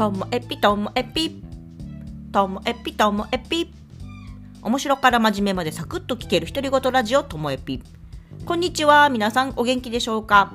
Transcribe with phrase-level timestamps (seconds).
[0.00, 1.42] ともえぴともえぴ
[2.32, 3.70] ともえぴともえぴ
[4.62, 7.82] 面白から真面目までサクッと聞ける独り言ラジオともえぴ
[8.46, 9.10] こんにちは。
[9.10, 10.54] 皆さんお元気でしょうか？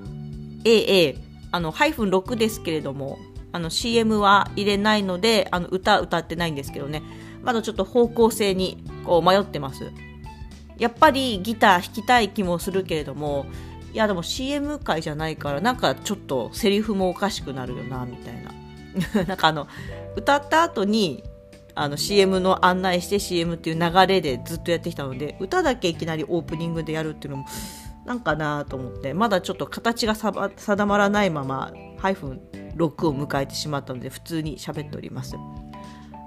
[0.63, 1.17] ええええ。
[1.51, 3.19] あのハイフン6ですけれども
[3.51, 7.03] あの CM は入れないのであの歌歌ってないんですけどね。
[7.43, 9.91] まだちょっと方向性にこう迷ってます。
[10.79, 13.45] やっぱりギター弾きたい気もするけれども
[13.93, 18.64] いやでも CM 界じゃないからなんかちょっとセリフもおかしくなるよなみたいな。
[19.27, 19.67] なんかあの
[20.15, 21.23] 歌った後に
[21.75, 27.45] あの CM の案内して CM っていう流れでずっとやってきたので歌だけいきなりオープニングでやるっていうのも
[28.05, 32.41] なんかなと思ってまだちょっと形が定まらないままハイフン
[32.77, 35.35] 6を迎えてしまったので普通に喋っております。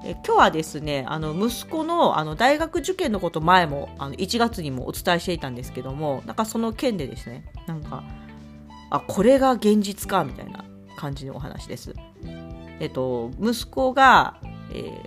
[0.04, 8.04] え今日はですねあの息子のあの大学受験のこと前もあの1月にもお伝えしていたんですけどもなんかその件でですねなんか
[8.90, 10.64] あこれが現実かみたいな
[10.96, 11.94] 感じのお話です。
[12.80, 14.36] えっと息子が、
[14.72, 15.02] え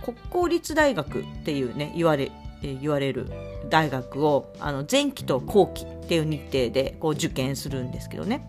[0.00, 2.30] ー、国公立大学っていうね言われ、
[2.62, 3.30] えー、言われる
[3.68, 8.48] 大学をあの前期と後期っていう日程でこう受験するんですけどね。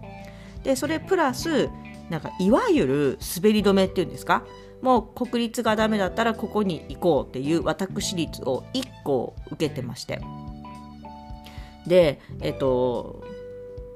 [0.64, 1.70] でそれプラス
[2.10, 4.44] なんかいわゆる滑り止めっていうんですか？
[4.82, 10.20] もう国立がダメだったらここに行こうっていう私立を1個受けてまして。
[11.88, 13.24] でえっと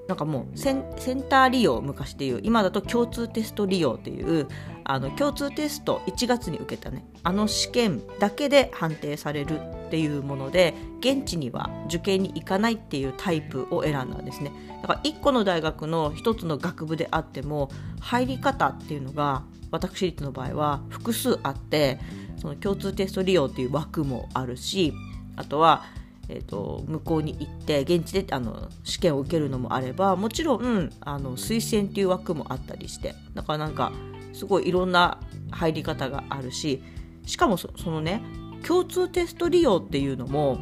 [0.07, 0.83] なんかもうセン
[1.29, 4.47] ター利用昔でいう今だと共通テスト利用っていう
[4.85, 14.51] あの共通テスト1月に受けたねあの試験だけで判定されるっていうもので現地には受験に行かないっていうタイプを選んだんですね。
[14.81, 21.99] だから1個の大学の1つの学部であっても入り方っていうのが私立の場合は複数あって
[22.37, 24.93] その共通テスト利用っていう枠もあるし
[25.35, 25.83] あとは
[26.29, 33.93] えーと、向こうに行って現地であの試験を受けるのもあればもちろんあの推薦っていう枠もあったりしてだからなんか
[34.33, 35.19] すごいいろんな
[35.51, 36.83] 入り方があるし
[37.25, 38.21] しかもそのね
[38.65, 40.57] 共通テスト利用っていうのも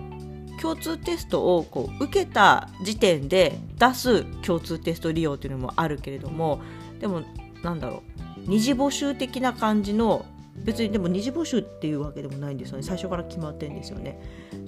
[0.62, 6.62] 共通テストをこう受けた時点で出す共通テスト利用っていうのもあるけれども
[7.00, 7.24] でも
[7.64, 8.04] なんだろ
[8.38, 10.26] う二次募集的な感じの
[10.56, 14.20] 別にでも二次募集っていうわけでもないんですよね最初から決まってんですよね。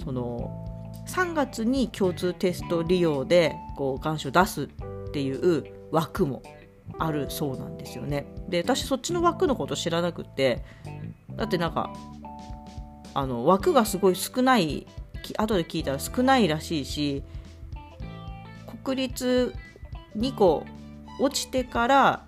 [0.04, 0.77] その
[1.08, 4.68] 3月に共通テスト利用でこう願書出すっ
[5.12, 6.44] ていう枠も
[7.00, 8.28] あるそうなんですよね。
[8.50, 10.64] で私そっちの枠のこと知らなくて
[11.36, 11.94] だってなんか
[13.14, 14.88] あの枠がすごい少ない
[15.38, 17.24] 後で聞いたら少ないらしいし
[18.84, 19.54] 国立
[20.16, 20.66] 2個
[21.20, 22.26] 落ちてから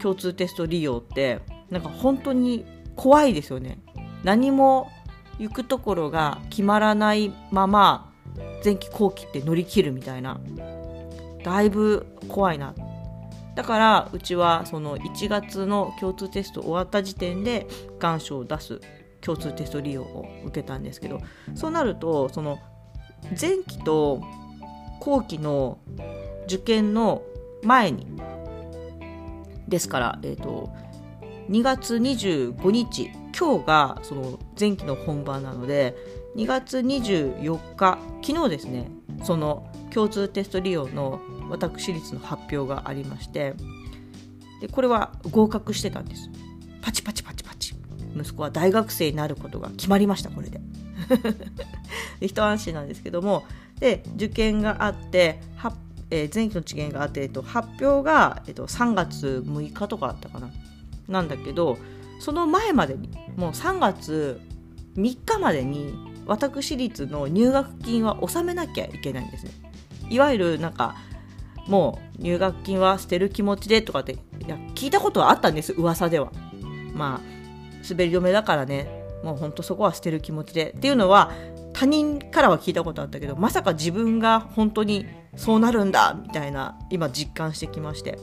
[0.00, 1.40] 共通テスト利用って
[1.70, 2.64] なんか本当に
[2.96, 3.78] 怖いですよね。
[4.24, 4.90] 何も
[5.38, 8.11] 行くところが決まらないまま
[8.64, 10.40] 前期後期って乗り切るみたいな。
[11.44, 12.74] だいぶ怖いな。
[13.54, 17.66] だからうちはその1月の共通テスト終わった時点で
[17.98, 18.80] 願書を出す
[19.20, 21.20] 共通テスト利用を受けたんですけど
[21.54, 22.58] そうなるとその
[23.38, 24.22] 前期と
[25.00, 25.78] 後期の
[26.46, 27.22] 受験の
[27.62, 28.06] 前に
[29.68, 30.70] ですから、えーと、
[31.48, 35.96] 2月25日今日がその前期の本番なので
[36.36, 38.90] 2月24日昨日ですね
[39.22, 41.20] その共通テスト利用の
[41.50, 43.54] 私立の発表がありまして
[44.62, 46.30] でこれは合格してたんです。
[46.80, 47.74] パチパチパチパチ。
[48.16, 50.60] 息子は大学生になることが決まりましたこれで。
[52.20, 53.42] で一安心なんですけども
[53.80, 55.74] で受験があっては、
[56.10, 60.48] えー、前期の知見があって、えっと、発表が、えっと、3月6日とかあったかな。
[61.08, 61.76] なんだけど
[62.20, 64.40] その前までにもう3月
[64.94, 69.52] 3日までに私立の入学金は納めなきゃいけないんですね。
[70.08, 70.96] いわゆるなんか
[71.66, 74.16] もう入学金は捨てる気持ちでとかってい
[74.46, 76.32] や聞いたことはあったんです噂では。
[76.94, 77.32] まあ
[77.88, 81.32] 滑り止めだからねもうほんとそこは捨てる気持ちでっていうのは
[81.72, 85.06] 他人からは聞いたことあったけどまさか自分が本当に
[85.36, 88.18] そうなるんだみたいな今実感してきまして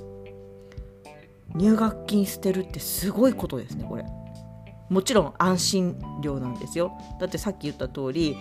[1.56, 4.06] 入学金捨てるってすごいことですねこれ。
[4.90, 6.98] もちろん安心料なんですよ。
[7.20, 8.36] だってさっき言った通り、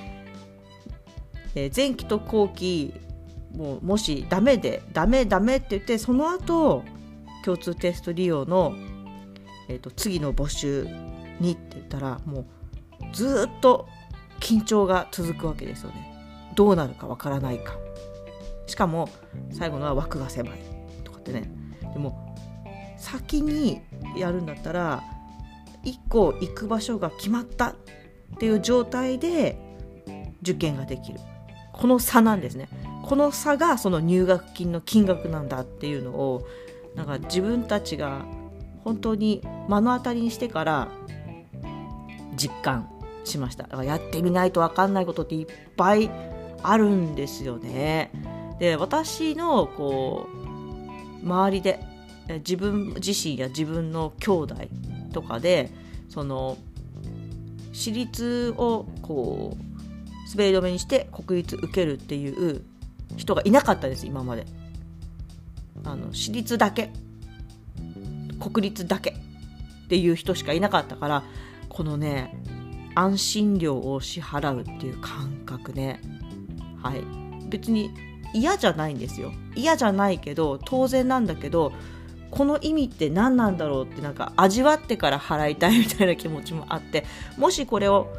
[1.55, 2.95] えー、前期と後期
[3.55, 6.85] もうもしダメでダメダメって言ってその後
[7.45, 8.75] 共通テスト利用の、
[9.69, 10.87] えーと、次の募集
[11.41, 12.47] にって言ったらもう
[13.13, 13.89] ずっと
[14.41, 16.07] 緊張が続くわけですよね。
[16.55, 17.75] どうなるかわからないか。
[18.67, 19.09] しかも
[19.51, 20.59] 最後のは枠が狭い
[21.05, 21.51] とかってね。
[21.93, 22.37] でも
[22.97, 23.81] 先に
[24.17, 25.03] やるんだったら
[25.85, 27.75] 1個行く場所が決まったっ
[28.39, 29.59] ていう状態で
[30.43, 31.19] 受験ができる。
[31.73, 32.69] この差なんですね。
[33.05, 36.47] この差がその入学金の金額なんだっていうのを
[36.95, 38.25] なんか自分たちが
[38.85, 40.89] 本当に目の当たりにしてから
[42.37, 42.89] 実感
[43.25, 43.65] しました。
[43.65, 45.47] だからやってみないと分かんないことっていっ
[45.77, 46.11] ぱい
[46.63, 48.11] あるんですよね。
[48.59, 50.27] で私のこ
[51.23, 51.81] う周りで
[52.29, 54.55] 自分自身や自分の兄弟
[55.19, 55.73] とかで
[56.09, 56.57] その
[57.73, 62.63] 私立をこう滑り止めにして国立受けるっていう
[63.17, 64.47] 人がいなかったです今まで。
[65.85, 66.93] あの私立だけ。
[68.41, 69.15] 国立だけっ
[69.89, 71.25] ていう人しかいなかったから
[71.69, 72.41] このね
[72.95, 76.01] 安心料を支払うっていう感覚ね。
[76.81, 77.03] はい。
[77.49, 77.91] 別に
[78.35, 79.33] 嫌じゃないんですよ。
[79.57, 81.73] 嫌じゃないけど当然なんだけど
[82.31, 87.05] この意味って何なんだろうってなんか味わってから払いたいみたいな気持ちもあって
[87.37, 88.13] もしこれを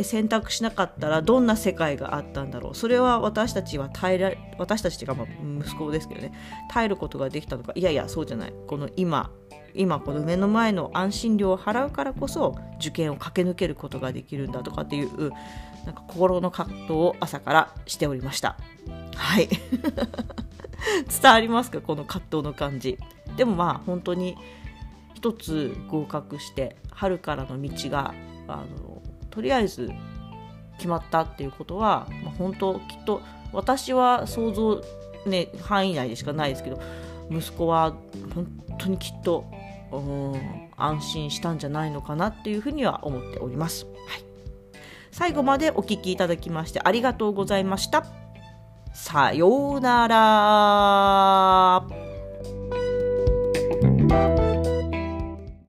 [0.00, 2.74] 選択しなかったらどんな世界があったんだろう。
[2.74, 5.26] それは私たちは耐えら私たちっていうかまあ
[5.60, 6.32] 息子ですけどね。
[6.70, 7.72] 耐えることができたのか。
[7.74, 8.54] いやいやそうじゃない。
[8.66, 9.30] この今
[9.74, 15.30] 今この目の前の安心料を払うからこそ受験を駆け抜けることができるんだとかっていう
[15.84, 18.56] なんか心の葛藤を朝からしておりました。
[19.14, 19.48] はい。
[21.20, 21.82] 伝わりますか？
[21.82, 22.98] この葛藤の感じ。
[23.36, 24.36] でもまあ本当に
[25.14, 28.14] 一つ合格して春からの道が
[28.48, 29.90] あのとりあえず
[30.76, 33.22] 決まったっていうことは、まあ、本当きっと
[33.52, 34.82] 私は想像、
[35.26, 36.80] ね、範囲内でしかないですけど
[37.30, 37.94] 息子は
[38.34, 38.46] 本
[38.78, 39.44] 当にきっと
[40.76, 43.84] 安心したんじゃないのかなっていうふうには思っております。
[43.84, 43.94] はい、
[45.10, 48.04] 最後までお聴きいただきましてありがとうございました。
[48.92, 52.05] さようなら。